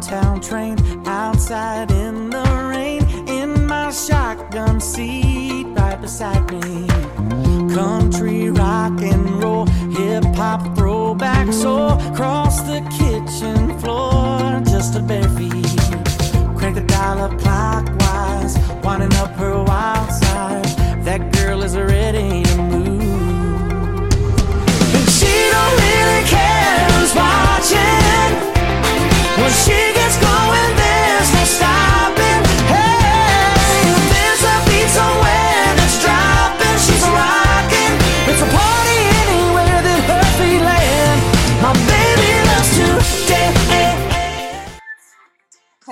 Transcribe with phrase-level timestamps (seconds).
[0.00, 0.76] downtown train
[1.06, 6.88] outside in the rain in my shotgun seat right beside me.
[7.72, 15.28] Country rock and roll, hip hop throwback soul across the kitchen floor just a bare
[15.38, 15.78] feet.
[16.58, 20.64] Crank the dial up clockwise, winding up her wild side.
[21.04, 23.00] That girl is ready to move.
[24.96, 28.53] And she don't really care who's watching.
[29.36, 29.50] 团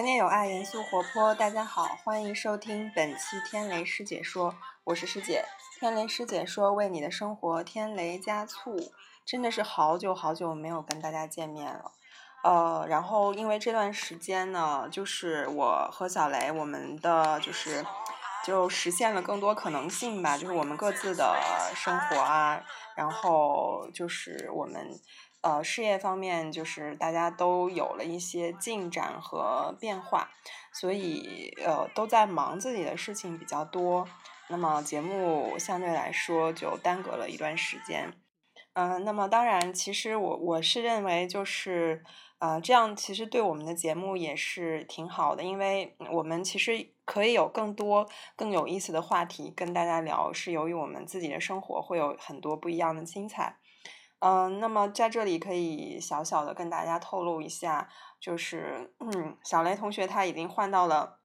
[0.05, 1.35] 结友爱，严肃活泼。
[1.35, 5.45] 大家好，欢迎收听本期天雷师姐说，我是师姐。
[5.81, 8.93] 天雷师姐说，为你的生活添雷加醋。
[9.27, 11.91] 真的是好久好久没有跟大家见面了。
[12.43, 17.85] 呃，然后因为这段时间呢，就是我和小雷，我们的就是
[18.45, 21.39] 就实现了更多可能性吧，就是我们各自的
[21.77, 22.61] 生活啊，
[22.97, 24.91] 然后就是我们
[25.43, 30.31] 呃事业方面，就是大家都有了一些进展和变化，
[30.73, 34.09] 所以呃都在忙自己的事情比较多，
[34.49, 38.13] 那么节目相对来说就耽搁了一段时间。
[38.75, 42.03] 嗯、那么当然，其实我我是认为就是，
[42.39, 53.59] 呃，这样其实对我们的节目也是挺好的，因为我们其实可以有更多更有意思的话题跟大家聊，是由于我们自己的生活会有很多不一样的精彩。
[54.21, 57.89] 嗯、那么在这里可以小小的跟大家透露一下，
[58.21, 61.22] 就是嗯，小雷同学他已经换到了。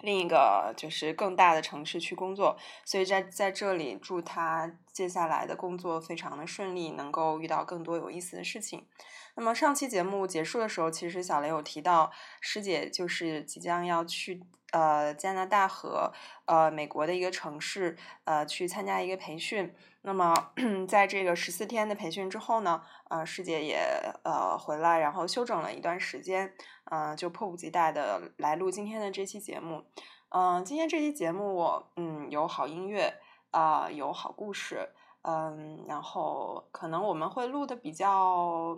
[0.00, 8.86] 另一个就是更大的城市去工作，所以在在这里祝他接下来的工作非常的顺利，能够遇到更多有意思的事情。
[9.34, 12.10] 那么上期节目结束的时候，其实小雷有提到
[12.40, 14.42] 师姐就是即将要去
[14.76, 16.12] 呃加拿大和
[16.44, 19.74] 呃美国的一个城市呃去参加一个培训。
[20.02, 20.34] 那么
[20.86, 23.78] 在这个十四天的培训之后呢，呃师姐也
[24.22, 26.52] 呃回来，然后休整了一段时间，
[26.84, 29.84] 呃就迫不及待的来录今天的这期节目。
[30.28, 33.14] 嗯、今天这期节目我嗯有好音乐
[33.52, 34.90] 啊、有好故事，
[35.22, 38.76] 嗯，然后可能我们会录的比较，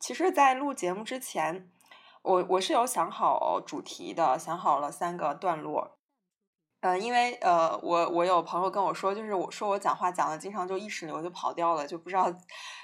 [0.00, 1.68] 其实，在录节目之前，
[2.24, 5.98] 我我是有想好主题的，想好了三个段落。
[6.80, 12.24] 嗯，因为呃，我我有朋友跟我说，就是我说我讲话讲的经常就意识流就跑掉了，就不知道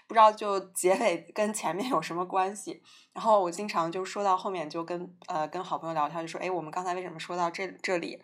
[0.07, 2.83] 不知道就结尾跟前面有什么关系。
[3.15, 8.23] 然后我经常就说到后面就跟呃跟好朋友聊天，就说哎，我们刚才为什么说到这这里？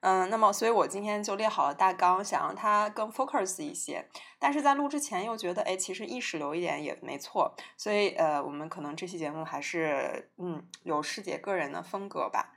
[0.00, 4.08] 嗯，那么所以我今天就列好了大纲，想让它更 focus 一些。
[4.38, 7.54] 但是在录之前又觉得，哎，其实意识流一点也没错。
[7.76, 12.54] 所以呃，我们可能这期节目还是嗯有师姐个人的风格吧。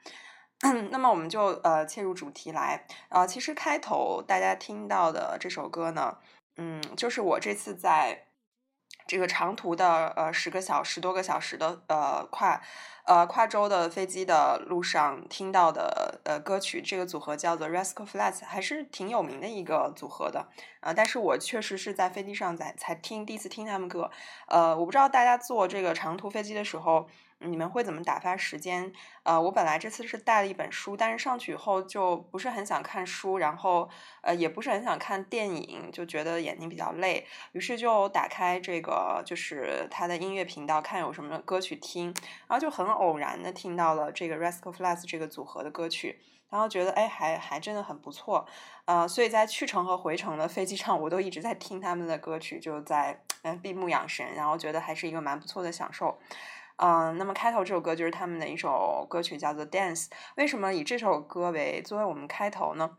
[0.91, 6.17] 那么我们就呃切入主题来，呃，其实开头大家听到的这首歌呢，
[6.55, 8.27] 嗯，就是我这次在
[9.05, 12.61] 这个长途的呃十个小十多个小时的呃跨
[13.05, 20.47] 呃跨州的飞机的路上听到的呃歌曲，这个组合叫做 Rascal Flatts，还是挺有名的一个组合的，
[20.79, 24.09] 呃，但是我确实是在飞机上才才听第一次听他们歌，
[24.47, 27.07] 呃，我不知道大家坐这个长途飞机的时候。
[27.43, 28.91] 你们会怎么打发时间？
[29.23, 33.89] 呃，我本来这次是带了一本书，但是上去以后就不是很想看书，然后
[34.21, 42.07] 呃也不是很想看电影，就觉得眼睛比较累，于是就打开这个就是他的音乐频道，看有什么歌曲听，
[42.47, 46.19] 然后就很偶然的听到了这个 Rascal Flatts 这个组合的歌曲。
[46.49, 48.45] 然后觉得哎，还还真的很不错，
[48.85, 56.19] 呃，所以在去程和回程的飞机上，我都一直在听他们的歌曲，就在 嗯闭目养神，然后觉得还是一个蛮不错的享受。
[56.77, 60.05] 嗯，那么开头这首歌就是他们的一首歌曲，叫做《Dance》。
[60.35, 62.97] 为什么以这首歌为作为我们开头呢？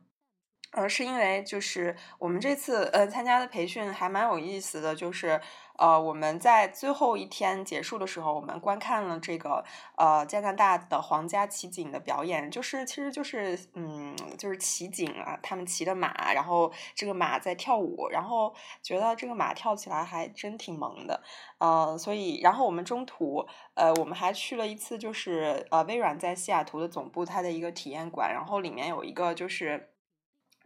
[0.75, 5.41] 呃，是因为就是我们这次呃参加的培训还蛮有意思的，就是
[5.76, 9.65] 呃我们在最后一天结束的时候，我们观看了这个
[9.97, 21.23] 呃加拿大的皇家骑警的表演，就是其实就是嗯就是骑警啊，他们骑的马，然后这个马在跳舞，然后觉得这个马跳起来还真挺萌的，
[21.59, 29.94] 呃，所以然后我们中途呃我们还去了一次，就是呃微软在西雅图的总部它的一个体验馆，然后里面有一个就是。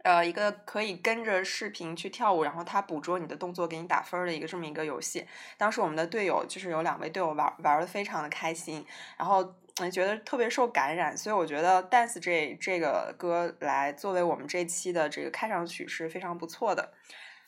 [0.03, 5.27] 呃，一个可以跟着视频去跳舞，然后它捕捉你的动作，给你打分儿的一个这么一个游戏。
[5.57, 8.85] 当时我们的队友就是有两位队友玩玩的非常的开心，
[9.17, 16.93] 然后嗯觉得特别受感染，所以我觉得 Dance 这这个歌来作为我们这期的这个开场曲是非常不错的。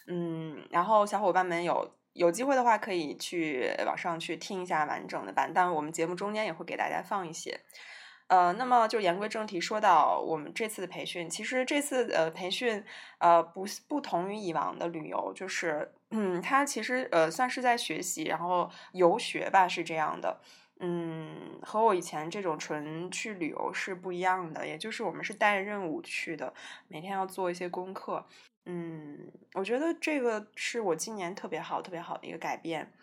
[0.07, 7.61] 嗯，然后小伙伴们有有机会的话可以去网上去听一下完整的版，但我们节目中间也会给大家放一些。
[8.31, 12.81] 呃，那么就言归正题，说到我们这次的培训，其实这次呃培训
[13.17, 20.39] 呃不不同于以往的旅游，就是嗯，它其实呃算是在学习，然后游学吧，是这样的。
[20.79, 26.53] 嗯，和我以前这种纯去旅游是不一样的，也就是我们是带着任务去的，
[26.87, 28.25] 每天要做一些功课。
[28.65, 32.93] 嗯，我觉得这个是我今年特别好、特别好的一个改变。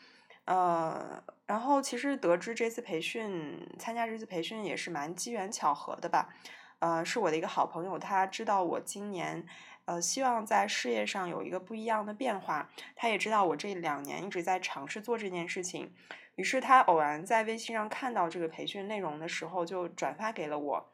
[0.48, 6.34] 呃，然后其实得知这次培训，参加这次培训也是蛮机缘巧合的吧。
[6.78, 9.44] 呃，是我的一个好朋友，他知道我今年
[9.84, 15.92] 呃希望在事业上有一个不一样的变化，他也知道我这两年一直在尝试做这件事情，
[16.36, 20.90] 于是他偶然在微信上看到这个培训内容的时候，就转发给了我。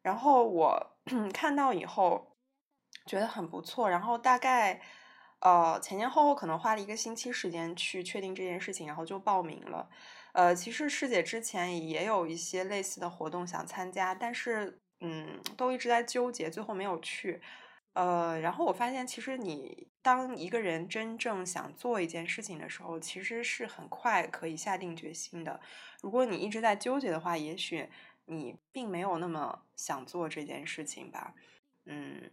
[0.00, 0.96] 然后我
[1.34, 2.36] 看到以后
[3.04, 4.80] 觉得很不错，然后大概。
[5.42, 9.88] 呃，前前后后可能花了一个星期时间去确定这件事情，然后就报名了。
[10.32, 17.42] 呃，其实师姐之前也有一些类似的活动想参加，但是嗯，都一直在纠结，最后没有去。
[17.94, 25.60] 呃，然后我发现，其实你当一个人真正想做一件事情的时候，其实是很快可以下定决心的。
[26.02, 27.90] 如果你一直在纠结的话，也许
[28.26, 31.34] 你并没有那么想做这件事情吧。
[31.84, 32.30] 嗯。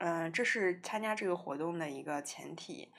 [0.00, 2.90] 嗯，这是参加这个活动的一个前提。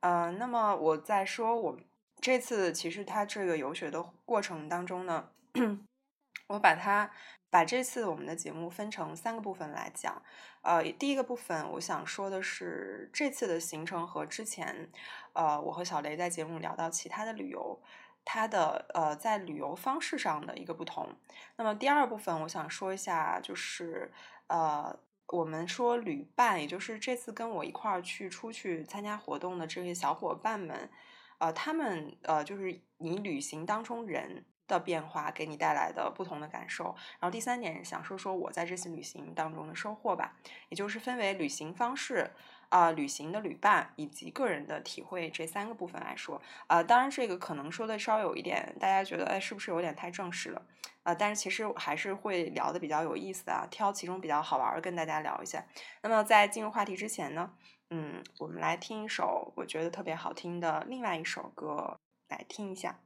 [0.00, 1.78] 呃，那么我在说，我
[2.20, 5.30] 这次其实它这个游学的过程当中呢，
[6.48, 7.10] 我把它
[7.48, 10.22] 把这次我们的节目分成三个部分来讲。
[10.60, 14.90] 呃，第一个部分我想说的是这次的行程和之前，
[15.32, 17.80] 呃，我和小雷在节目聊到其他的旅游，
[18.22, 21.08] 它的呃在旅游方式上的一个不同。
[21.56, 24.12] 那么第二部分我想说一下，就是
[24.48, 24.98] 呃。
[25.32, 30.90] 我们说旅伴，也就是这次跟我一块儿去出去参加活动的这些小伙伴们，
[31.38, 36.96] 呃，他们呃，就是你旅行当中人的变化给你带来的不同的感受。
[37.20, 40.36] 然后第三点，想说说我在这次旅行当中的收获吧，
[40.68, 42.30] 也就是分为旅行方式。
[42.70, 50.62] 啊，旅行的旅伴以及个人的体会这三个部分来说，啊，当然这个可能说的稍微有一点，大家觉得哎，是不是有点太正式了？
[51.02, 55.64] 啊，但是其实还是会聊的比较有意思的啊，挑其中比较好玩的跟大家聊一下。
[56.02, 57.52] 那么在进入话题之前呢，
[57.90, 63.00] 嗯，我们来听一首我觉得特别好听的另外一首歌，来听一下。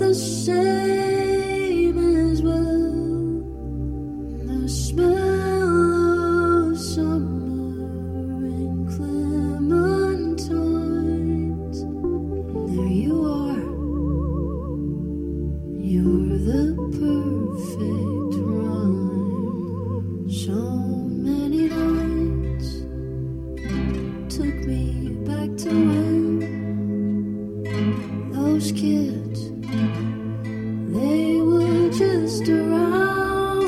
[0.00, 0.99] the same.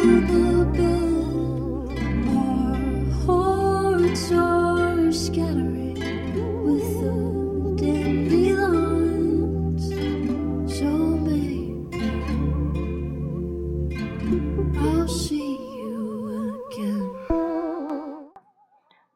[0.03, 0.43] Again.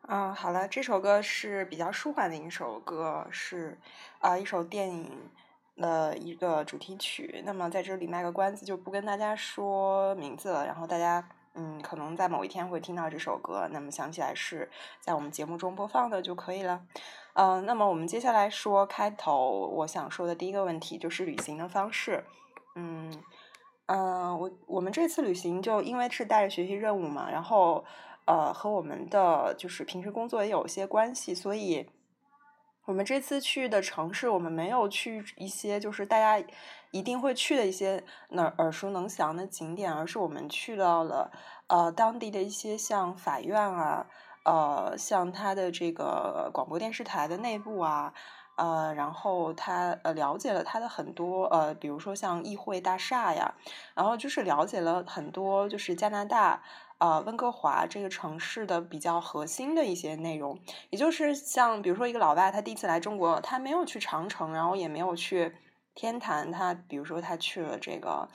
[0.07, 3.77] 啊，好了，这首歌是比较舒缓的一首歌，是
[4.21, 5.11] 啊一首电影
[5.77, 7.43] 的一个主题曲。
[7.45, 10.67] 那么在这里卖个关子，就不跟大家说名字了。
[10.67, 16.83] 然后大家嗯，可能在某一天会听到这首歌，那么想起来是在我们节目中播放的就可以了。
[17.35, 22.25] 嗯，那么我们接下来说开头我想说的第一个问题，就是旅行的方式。
[22.75, 23.13] 嗯。
[23.89, 27.85] 嗯，我我们这次旅行就因为是带着学习任务嘛，然后
[28.25, 31.89] 呃和我们的就是平时工作也有一些关系，所以
[32.87, 36.47] 我们这次去的城市，我们没有去一些就是大家
[36.93, 41.33] 一定会去的一些那耳熟能详的景点，而是我们去到了
[41.67, 44.07] 呃当地的一些像法院啊，
[44.45, 48.15] 呃像它的这个广播电视台的内部啊。
[48.57, 53.53] 呃，然后他呃了解了他的很多呃，比如说像议会大厦呀，
[53.95, 56.63] 然后就是了解了很多就是加拿大
[56.99, 60.59] 呃温哥华这个城市的比较核心的一些内容，
[60.91, 65.55] 也就是像比如说一个老外他第一次来中国，他没有去长城，然后也没有去
[65.95, 68.29] 天坛，他比如说他去了这个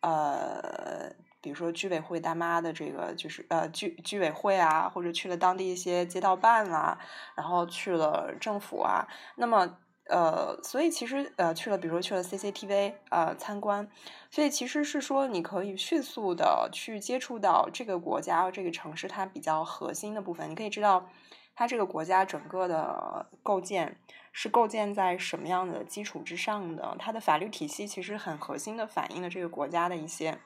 [0.00, 6.98] 呃，比如说居委会大妈的这个就是呃居居委会啊，或者去了当地一些街道办啊，
[7.34, 9.06] 然后去了政府啊，
[9.36, 9.78] 那么。
[10.06, 13.88] 呃，所以其实呃去了，比如说去了 CCTV 呃参观，
[14.30, 21.08] 所以其实是说你可以迅速的去接触到这个国家这个城市它比较核心的部分，你可以知道
[21.54, 23.98] 它这个国家整个的构建
[24.32, 30.38] 是构建在什么样的基础之上的，它的法律体系其实很核心的反映了这个国家的一些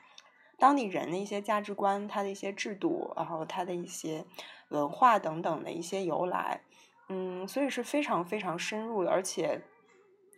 [0.56, 4.24] 当地人的一些价值观，它的一些制度，然后它的一些
[4.68, 6.60] 文化等等的一些由来。
[7.08, 9.60] 嗯，所以是非常非常深入的，而且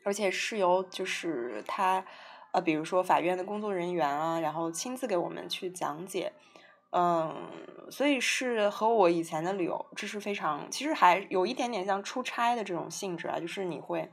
[0.04, 2.04] 而且是由就是他
[2.52, 6.32] 呃，比如说法院的工作人员啊，然后亲自给我们去讲解，
[6.90, 7.34] 嗯，
[7.90, 14.10] 所以是和我以前的旅游，这是非常其实还有一点点像出差的这种性质啊，就是你会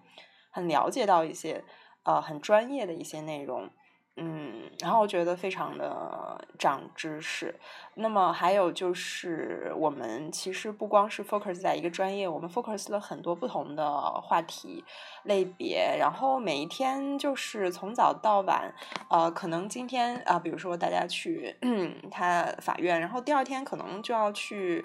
[0.50, 1.64] 很了解到一些
[2.04, 3.70] 呃很专业的一些内容。
[4.18, 7.54] 嗯，然后我觉得非常的长知识。
[7.94, 14.84] 那么还有就是，我们其实不光是 focus 在一个专业，我们 focus 了很多不同的话题
[15.24, 15.96] 类别。
[16.00, 18.74] 然后每一天就是从早到晚，
[19.10, 21.56] 呃，可能今天啊，比如说大家去
[22.12, 24.84] 他法院，然后第二天可能就要去。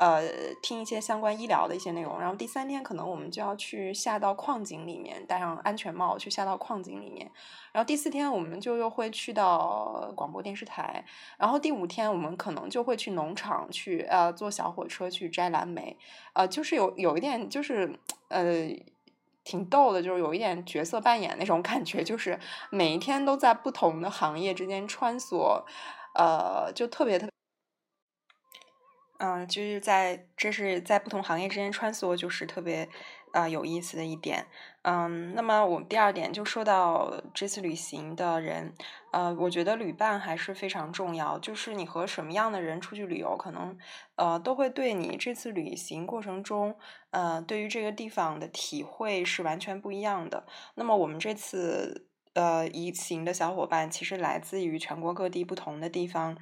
[0.00, 0.22] 呃，
[0.62, 7.30] 听一些相关医疗的一些内容，然后第三天可能我们就要去下到矿井里面，戴上安全帽去下到矿井里面，
[7.70, 11.04] 然后第四天我们就又会去到广播电视台，
[11.36, 15.94] 然后第五天我们可能就会去农场去呃坐小火车去摘蓝莓，
[16.32, 17.94] 呃，就是有有一点就是
[18.28, 18.74] 呃
[19.44, 22.40] 挺逗的，就是有一点角色扮演那种感觉，就是
[22.70, 25.62] 每一天都在不同的行业之间穿梭，
[26.14, 27.28] 呃，就特别特。
[29.22, 32.88] 嗯，就是在这是在不同行业之间穿梭，就是特别
[33.32, 34.46] 啊有意思的一点。
[34.82, 38.74] 嗯，那么我们第二点就说到这次旅行的人，
[39.12, 41.38] 呃，我觉得旅伴还是非常重要。
[41.38, 43.76] 就是你和什么样的人出去旅游，可能
[44.16, 46.74] 呃都会对你这次旅行过程中，
[47.10, 50.46] 呃，对于这个地方的体会是完全不一样的。
[50.76, 56.38] 那么我们这次呃一行的小伙伴，其实来自于全国各地不同的地方，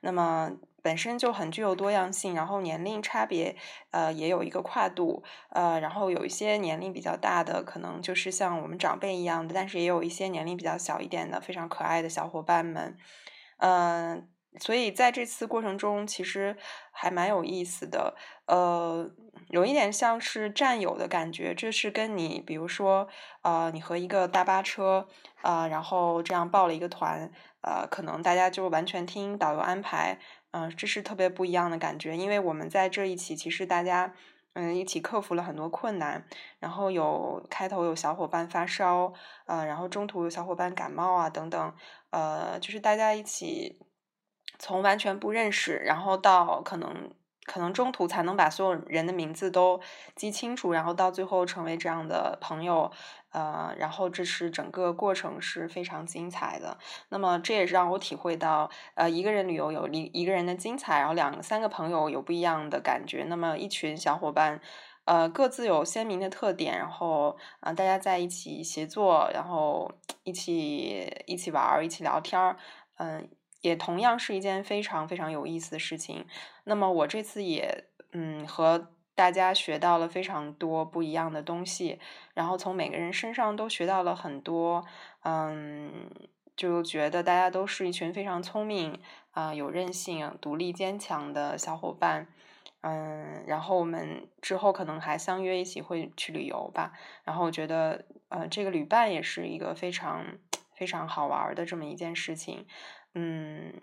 [0.00, 0.52] 那么。
[0.82, 3.56] 本身就很具有多样性，然后年龄差别，
[3.92, 12.96] 呃，也有一个跨度，呃，然后有一些年龄比较大的，可能就是像我们长辈一样的，但是也有一些年龄比较小一点的，非常可爱的小伙伴们，
[13.58, 16.56] 嗯，所以在这次过程中，其实
[16.90, 19.08] 还蛮有意思的，呃，
[19.48, 23.08] 有一点像是战友的感觉，这是跟你，比如说，
[23.42, 25.06] 呃，你和一个大巴车，
[25.42, 27.30] 啊，然后这样报了一个团，
[27.62, 30.18] 呃，可能大家就完全听导游安排。
[30.52, 34.14] 嗯，这是特别不一样的感觉，因为我们在这一起，其实大家
[34.54, 36.24] 嗯一起克服了很多困难，
[36.60, 39.12] 然后有开头有小伙伴发烧，
[39.46, 41.74] 呃，然后中途有小伙伴感冒啊等等，
[42.10, 43.78] 呃，就是大家一起
[44.58, 47.12] 从完全不认识，然后到可能。
[47.44, 49.80] 可能中途才能把所有人的名字都
[50.14, 52.90] 记清楚，然后到最后成为这样的朋友，
[53.30, 56.78] 呃，然后这是整个过程是非常精彩的。
[57.08, 63.24] 那么这也是让我体会到，呃，一个人旅游有一一个人的精彩，然后两三个朋友有不一样的感觉。
[63.28, 64.60] 那么一群小伙伴，
[65.04, 69.90] 呃，各自有鲜明的特点，然后啊，大家在一起协作，然后
[70.22, 72.56] 一起一起玩儿，一起聊天儿，
[72.98, 73.28] 嗯。
[73.62, 76.26] 也同样是一件非常非常有意思的事情。
[76.64, 81.98] 那么我这次也嗯和大家学到了非常多不一样的东西，
[82.34, 84.84] 然后从每个人身上都学到了很多，
[85.22, 86.10] 嗯，
[86.56, 89.00] 就觉得大家都是一群非常聪明
[89.32, 92.26] 啊、有韧性、独立坚强的小伙伴。
[92.80, 96.92] 嗯，然后我们之后可能还相约一起会去旅游吧。
[97.22, 100.24] 然后我觉得呃这个旅伴也是一个非常
[100.74, 102.66] 非常好玩的这么一件事情。
[103.14, 103.74] 嗯，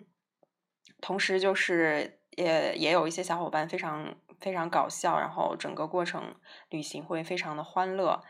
[1.00, 6.34] 同时就是也也有一些小伙伴非常非常搞笑，然后整个过程
[6.68, 8.22] 旅行会非常的欢乐，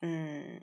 [0.00, 0.60] 嗯，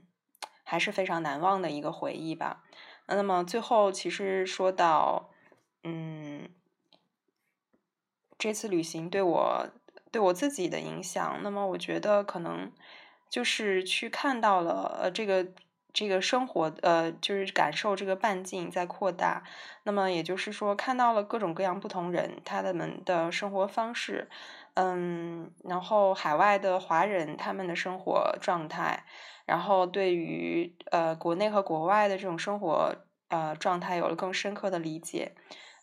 [0.63, 2.63] 还是非常难忘的一个回忆吧。
[3.07, 5.29] 那么最后其实说到，
[5.83, 6.49] 嗯，
[8.37, 9.69] 这次旅行对我
[10.09, 12.71] 对我自己的影响，那么我觉得可能
[13.29, 15.47] 就是去看到了呃这个。
[15.93, 19.43] 这个生活，呃，就是感受这个半径在扩大。
[19.83, 24.29] 那么也就是说，看到了各种各样不同人他们的生活方式，
[24.75, 29.03] 嗯，然后海外的华人他们的生活状态，
[29.45, 32.95] 然后对于呃国内和国外的这种生活
[33.29, 35.33] 呃状态有了更深刻的理解。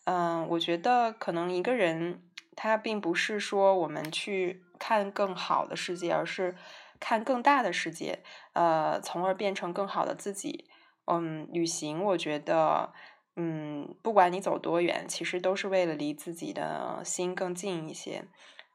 [0.05, 2.23] 嗯，我觉得可能一个人
[2.55, 6.55] 他并不是说我们去看更好的世界，而是。
[6.99, 10.69] 看更大的世界，呃，从而变成更好的自己。
[11.05, 12.93] 嗯，旅行我觉得，
[13.35, 18.25] 嗯，不管你走多远，其实都是为了离自己的心更近一些。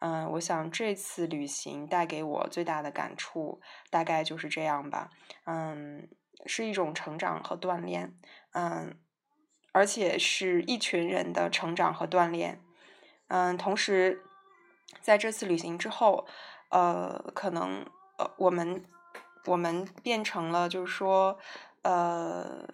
[0.01, 5.11] 嗯，我想这次旅行带给我最大的感触，大概就是这样吧。
[5.45, 6.09] 嗯，
[6.45, 8.15] 是一种成长和锻炼。
[8.53, 8.99] 嗯，
[9.73, 12.61] 而且是一群人的成长和锻炼。
[13.29, 14.23] 嗯，同时，
[15.01, 16.27] 在这次旅行之后，
[16.71, 18.85] 呃，可能呃，我们
[19.47, 21.39] 我们变成了，就是说，
[21.83, 22.67] 呃，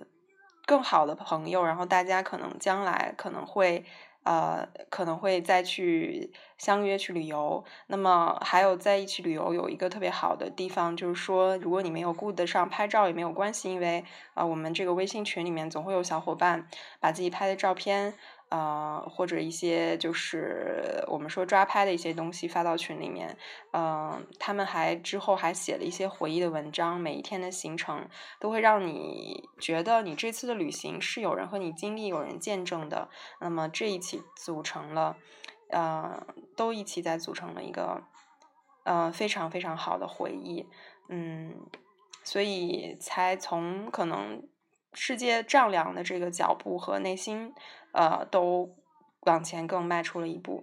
[0.67, 1.65] 更好的朋友。
[1.65, 3.85] 然后大家可能将来可能会。
[4.23, 7.65] 呃，可能会再去相约去旅游。
[7.87, 14.05] 那么还有在一起旅游有一个特别好的地方，就是说，如果你没有顾得上拍照也没有关系，因为
[14.35, 16.69] 啊，我们这个微信群里面总会有小伙伴
[17.01, 18.13] 把自己拍的照片。
[18.51, 23.37] 呃，或者一些就是我们说抓拍的一些东西发到群里面，
[23.73, 28.09] 嗯，他们还之后还写了一些回忆的文章，每一天的行程
[28.41, 33.09] 都会让你觉得你这次的旅行是有人和你经历、有人见证的。
[33.41, 35.17] 那么这一起组成了，
[35.71, 36.27] 呃，
[36.57, 38.03] 都一起在组成了一个，
[38.83, 40.67] 呃，非常非常好的回忆，
[41.09, 41.55] 嗯，
[42.25, 44.43] 所以才从可能
[44.93, 47.55] 世界丈量的这个脚步和内心。
[47.93, 48.77] 呃，都
[49.23, 50.63] 往前更迈出了一步。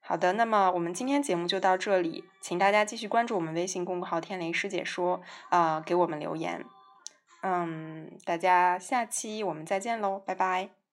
[0.00, 6.62] 好的，那么我们今天节目就到这里，请大家继续关注我们微信公众号“天雷师姐说”，啊，给我们留言。
[7.40, 10.87] 嗯，大家下期我们再见喽，拜拜。